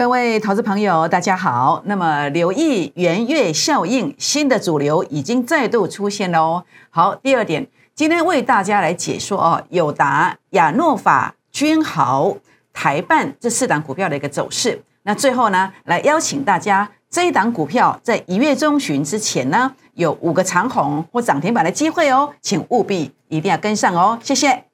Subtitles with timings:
[0.00, 1.82] 各位投资朋友，大家好。
[1.84, 6.62] 那么，留意圆月效应，新的主流已经再度出现喽。
[6.88, 12.34] 好，第二点，今天为大家来解说哦，友达、亚诺法、君豪、
[12.72, 14.82] 台办这四档股票的一个走势。
[15.02, 24.69] 那最后呢，来邀请大家，这一档股票在一月中旬之前呢，有五个长红或涨停板的机会哦，请务必一定要跟上哦，谢谢。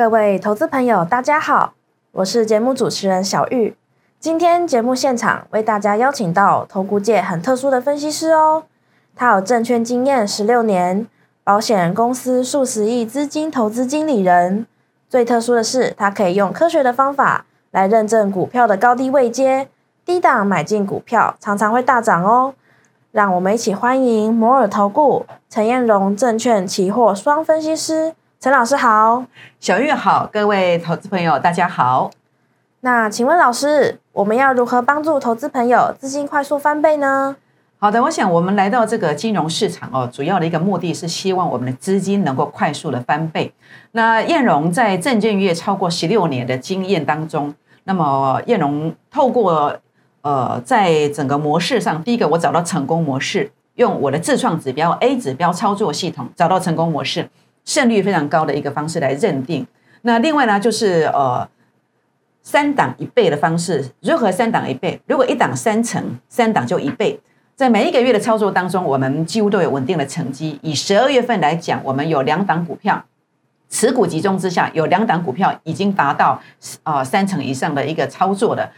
[0.00, 1.74] 各位投资朋友，大家好，
[2.12, 3.76] 我是节目主持人小玉。
[4.18, 8.62] 今天节目现场为大家邀请到投顾界很特殊的分析师哦，
[9.14, 11.06] 他有证券经验十六年，
[11.44, 14.66] 保险公司数十亿资金投资经理人。
[15.10, 19.68] 最特殊的是，他可以用科学的方法来认证股票的高低位阶，
[20.06, 22.54] 低档买进股票常常会大涨哦。
[23.12, 28.14] 让我们一起欢迎摩尔投顾陈彦荣证券期货双分析师。
[28.42, 29.26] 陈老师好，
[29.60, 32.10] 小玉好，各位投资朋友大家好。
[32.80, 37.36] 那请问老师，我们要如何帮助投资朋友资金快速翻倍呢？
[37.78, 43.52] 好的，我想我们来到这个金融市场哦，主要的一个目的是希望我们的资金能够快速的翻倍。
[43.92, 47.54] 那燕荣在证券业超过十六年的经验当中，
[47.84, 49.76] 那么燕荣透过
[50.22, 57.28] 呃，在整个模式上，第一个我找到成功模式，用我的自创指标 A 指标操作系统找到成功模式。
[57.64, 59.66] 胜率非常高的一个方式来认定。
[60.02, 61.48] 那另外呢，就是呃
[62.42, 63.90] 三档一倍的方式。
[64.00, 65.00] 如何三档一倍？
[65.06, 67.20] 如果一档三成，三档就一倍。
[67.54, 70.58] 在每一个月的操作当中，我们几乎都有稳定的成绩。
[70.62, 73.04] 以十二月份来讲，我们有两档股票
[73.68, 76.40] 持股集中之下，有两档股票已经达到
[76.82, 78.72] 啊三成以上的一个操作的。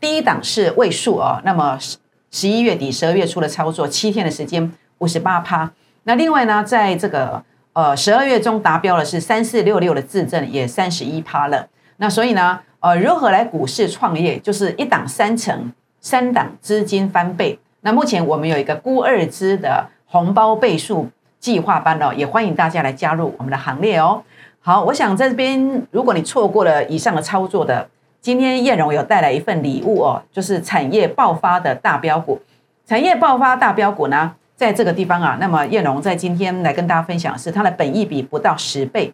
[0.00, 1.96] 第一档是位数哦，那么十
[2.32, 5.70] 十一月底、十二月初的操作，七天的时间五十八趴。
[6.02, 7.44] 那另外呢，在这个
[7.74, 11.68] 呃，十二月中达标的是三四六六的自证也三十一趴了。
[11.96, 14.38] 那所以呢，呃，如何来股市创业？
[14.38, 17.58] 就是一档三成，三档资金翻倍。
[17.80, 24.22] 那目前我们有一个估二支的红包倍数计划班哦，也欢迎大家来加入我们的行列哦。
[24.60, 27.88] 好，我想在这边，如果你错过了以上的操作的，
[28.20, 32.40] 今天燕荣有带来一份礼物哦，就是产业爆发的大标股。
[32.86, 34.36] 产业爆发大标股呢？
[34.56, 39.12] 在这个地方啊，那么燕龙在今天来跟大家分享是，它的本益比不到十倍，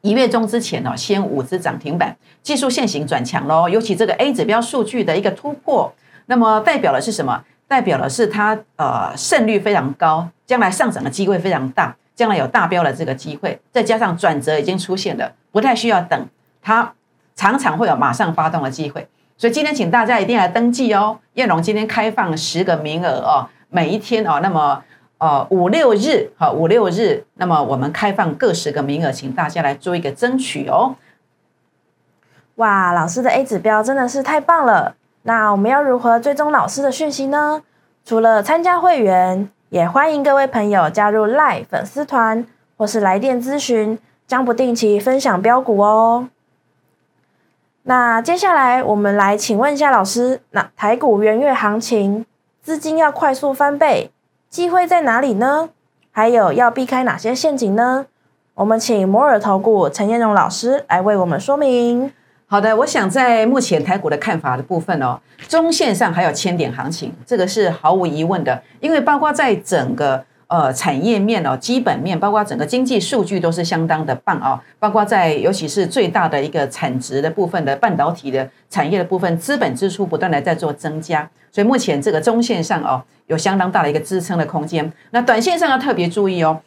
[0.00, 5.92] 一月中之前哦，先五只涨停板，技术线型转强喽，尤其这个 A 指标数据的一个突破，
[6.26, 7.44] 那么代表的是什么？
[7.68, 16.28] 代表的是它呃胜率非常高，将来上涨的机会非常大，将来有大标的这个机会，再加上转折已经出现了，不太需要等，
[16.60, 16.92] 它
[17.34, 19.06] 常常会有马上发动的机会，
[19.38, 23.48] 所以今天请大家一定要登记哦，燕龙今天开放十个名额哦。
[23.72, 24.84] 每一天哦，那么
[25.16, 30.94] 呃五六日好五六日，那么我们开放各十个名额，请大家来做一个争取哦。
[32.56, 34.94] 哇，老师的 A 指标真的是太棒了！
[35.22, 37.62] 那我们要如何追踪老师的讯息呢？
[38.04, 42.46] 除了参加会员，也欢迎各位朋友加入 Live 粉丝团
[42.76, 46.28] 或是来电咨询，将不定期分享标股哦。
[47.84, 52.26] 那接下来我们来请问一下老师，那台股元月行情？
[52.62, 54.12] 资金要快速翻倍，
[54.48, 55.70] 机会在哪里呢？
[56.12, 58.06] 还有要避开哪些陷阱呢？
[58.54, 62.12] 我们请摩尔投顾陈彦荣老师来为我们说明。
[62.46, 65.18] 好的，我想在目前台股的看法的部分哦，
[65.48, 70.24] 中线上还有千点行情，这个是毫无疑问的，因为包括在整个。
[70.52, 84.92] 呃，产业面哦，基本面，包括整个经济数据都是相当的棒哦，包括在尤其是最大的一个产值的部分的半导体的产业的部分，资本支出不断的在做增加，所以目前这个中线上哦，有相当大的一个支撑的空间。
[85.12, 86.60] 那短线上要特别注意哦，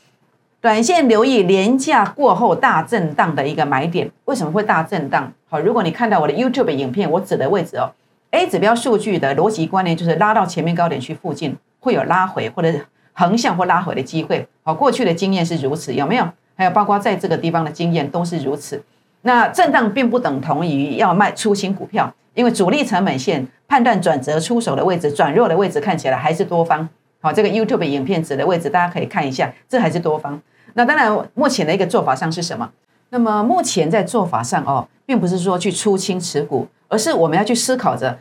[0.60, 4.10] 短线留意廉价过后大震荡的一个买点。
[4.26, 5.32] 为什么会大震荡？
[5.48, 7.92] 好，如果你看到我的 YouTube 影片，我指的位置哦
[8.32, 12.74] ，A 指标数据的逻辑观念就是拉到前面高点区附近会有拉回或者。
[13.16, 16.28] 横向或拉回的机会，好，过去的经验是如此，有没有？
[16.58, 18.84] 还有包括在这个地方的经验都是如此。
[19.24, 26.88] 那震荡并不等同于要卖出新股票，因为主力成本线判断转折出手的位置、转弱的位置看起来还是多方。
[27.22, 30.40] 好，这个 YouTube 影片指的位置大家可以看一下，这还是多方。
[30.74, 32.70] 那当然，目前的一个做法上是什么？
[33.10, 38.20] 那么目前在做法上哦，并不是说去出清持股，而是我们要去思考着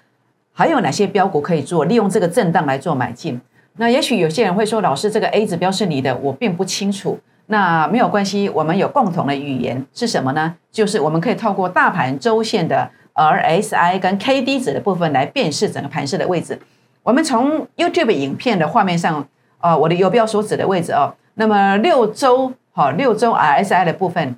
[0.53, 3.41] 还有哪些标股可以做，利用这个震荡来做买进。
[3.77, 7.19] 那也许有些人会说，老师，这个 A 指标是你的，我并不清楚。
[7.47, 10.55] 那没有关系，我们有共同的语言是什么呢？
[10.73, 16.59] 就是我们可以透过大盘周线的 RSI 跟 KD 值的部分来辨识整个盘势的位置。
[17.03, 19.29] 我们从 YouTube 影片的画面上，
[19.61, 21.15] 呃我的游标所指的位置哦。
[21.35, 24.37] 那么六周好六周 RSI 的部分，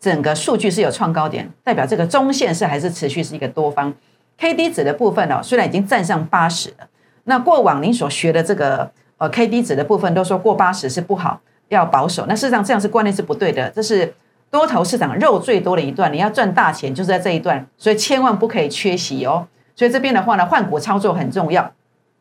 [0.00, 3.94] 整个数据是有创高点，代表这个中线是还是持续是一个多方。
[4.38, 6.88] K D 值的部分哦，虽然已经站上八十了，
[7.28, 12.24] 那过往您所学的这个呃 K D 值的部分都说过八十是不好，要保守。
[12.26, 14.14] 那事实上这样是观念是不对的，这是
[14.50, 19.46] 多头市场肉最多的一段，你要赚大钱就是在这一段，所以千万不可以缺席哦。
[19.76, 21.70] 所以这边的话呢，换股操作很重要。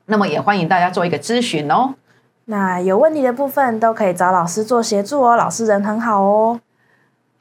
[0.08, 1.96] 那么也欢迎大家做一个咨询哦。
[2.46, 6.60] 那有问题的部分都可以找老师做协助哦，老师人很好哦。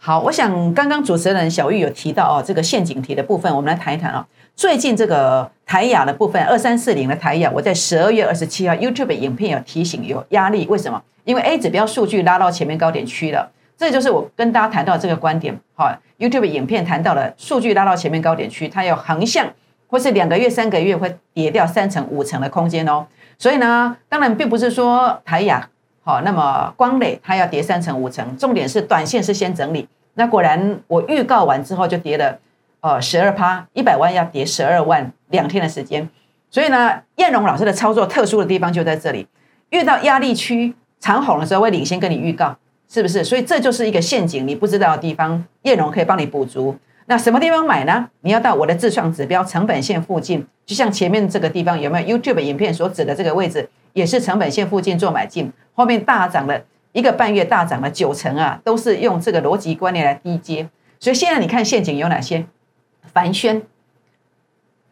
[0.06, 4.24] 好，我想刚刚主持人小玉有提到哦，这个陷阱题的部分，我们来谈一谈哦。
[4.54, 11.02] 最近这个台雅的部分，二三四零的台雅，我在十二月二十七号 YouTube 影片有提醒有压力，为什么？
[11.24, 15.58] 因为 A 指标数据拉到前面高点区了，这就是我跟大家谈到这个观点。
[15.74, 19.48] 好，YouTube 影片谈到了数据拉到前面高点区，它有横向
[19.88, 23.04] 或是两个月、三个月会跌掉三成、五成的空间哦。
[23.36, 25.68] 所以呢，当然并不是说台雅
[26.04, 29.88] 好，那么光磊它要跌三成、五成，重点是短线是先整理。
[30.16, 32.38] 那果然我预告完之后就跌了。
[32.82, 36.08] 呃，十二趴，一百万要跌十二万，两天的时间。
[36.50, 39.26] 所以呢，燕荣老师的操作特殊的地方就在这里，
[39.70, 42.56] 遇到压力区长红的时候，会领先跟你预告，
[42.88, 43.24] 是不是？
[43.24, 46.76] 所以这就是一个陷阱，你不知道的地方，燕荣可以帮你补足。
[47.06, 48.08] 那什么地方买呢？
[48.20, 56.62] 你要到我的自创指标成本线附近，就像前面这个地方有没有 YouTube 影片所指的这个位置，也是成本线附近做买进，后面大涨了
[56.96, 60.66] 一个半月，大涨了九成啊，都是用这个逻辑观念来低接。
[60.98, 62.46] 所以现在你看陷阱有哪些？
[63.12, 63.62] 凡轩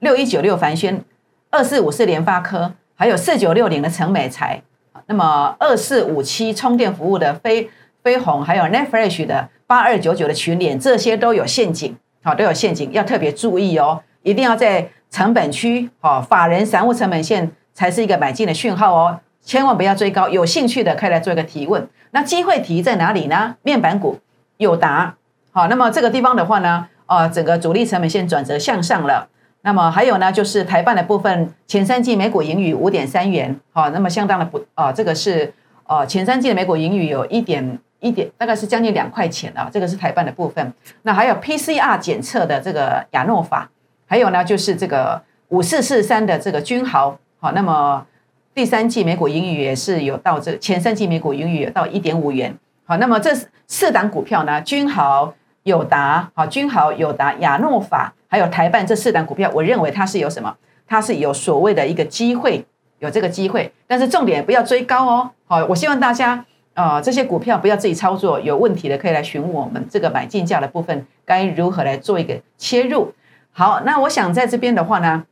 [0.00, 1.02] 六一九六，凡轩
[1.50, 4.62] 二四五四，联发科，还有四九六零的成美材，
[5.06, 7.70] 那么二四五七充电服务的飞
[8.02, 21.86] 飞鸿，还有 Netfresh 的八二九九的群联，这些都有陷阱，好，都有陷阱，要特别注意哦，一定要在成本区，好，法人散户成本线才是一个买进的讯号哦，千万不要追高，有兴趣的可以来做一个提问。
[22.10, 23.56] 那机会题在哪里呢？
[23.62, 24.18] 面板股
[24.56, 25.14] 有答，
[25.52, 26.88] 好，那么这个地方的话呢？
[27.06, 29.28] 啊，整个主力成本线转折向上了。
[29.60, 35.52] 那么还有呢，就是台办的部分，前三季每股盈余五点三元，好，那么相当的不啊，这个是
[35.86, 40.72] 呃前三季的每股盈余有一点一点，大概是将近两块钱啊，这个是台办的部分。
[41.02, 43.68] 那还有 PCR 检测的这个亚诺法，
[44.06, 48.06] 还有呢就是这个五四四三的这个君豪，好，那么
[48.54, 53.30] 第三季每股盈余也是有到这前三季每股盈余有到一点五元，好，那么这
[53.66, 55.34] 四档股票呢，君豪。
[55.64, 60.54] 友达、好君豪、友达、亚诺法，还有台办这四档股票，我认为它是有什么？
[60.86, 62.62] 它是有所谓的一个机会，
[62.98, 65.30] 有这个机会，但是重点不要追高哦。
[65.46, 73.14] 好，我希望大家啊，这些股票不要自己操作，有问题的可以来询问我们这个买进价的部分该如何来做一个切入。
[73.50, 75.24] 好，那我想在这边的话呢，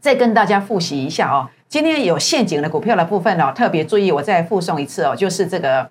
[0.00, 1.48] 再跟大家复习一下哦。
[1.68, 5.90] 今天有陷阱的股票的部分哦，特别注意，我再附送一次哦，就是这个。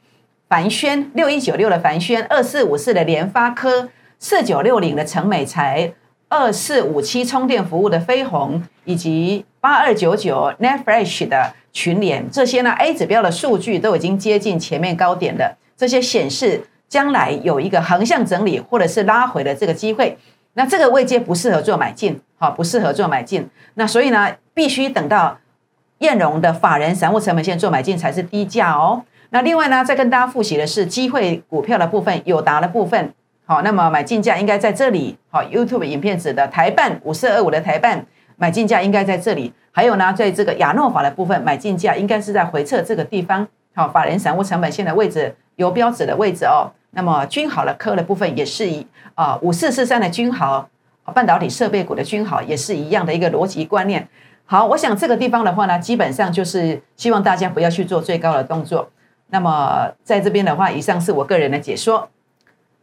[0.50, 5.91] 凡轩六一九六的凡轩，二四五四的联发科，四九六零的成美材，
[6.29, 20.18] 二四五七充电服务的飞鸿，以及八二九九 Netfresh 的群联，这些呢 A 指标的数据都已经接近前面高点的，这些显示将来有一个横向整理或者是拉回的这个机会。
[20.53, 23.50] 那这个位阶不适合做买进，好，不适合做买进。
[23.73, 25.38] 那所以呢，必须等到
[25.99, 29.03] 燕荣的法人散户成本线做买进才是低价哦。
[29.29, 33.13] 那另外呢，再跟大家复习的是机会股票的部分，友达的部分。
[33.45, 35.18] 好，那么买进价应该在这里。
[35.30, 39.54] 好，YouTube 影片指的台办五四二五的台办买进价应该在这里。
[39.71, 43.47] 还有呢，在这个亚诺法的部分买进价应该是在回撤这个地方。
[43.73, 46.71] 好，法人散户成本线的位置，有标指的位置哦。
[46.92, 48.85] 那么均豪的科的部分也是以
[49.16, 50.68] 啊五四四三的均豪
[51.13, 54.07] 半导体设备股的均豪也是一样的一个逻辑观念。
[54.49, 58.89] 好，我想这个地方的话呢，基本上就是希望大家不要去做最高的动作。
[59.30, 62.07] 那么在这边的话，以上是我个人的解说。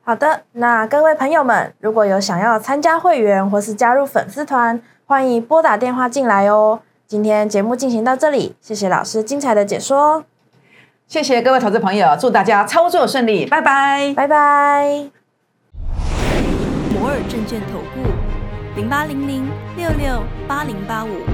[0.04, 6.80] 好的，那各位朋友们，如果有想要参加会员或是加入粉丝团，欢迎拨打电话进来哦。
[7.06, 10.25] 今天节目进行到这里，谢谢老师精彩的解说。
[11.06, 15.11] 谢谢各位投资朋友，祝大家操作顺利，拜拜，拜拜。
[16.92, 18.11] 摩尔证券投顾
[18.76, 21.34] 零八零零六六八零八五。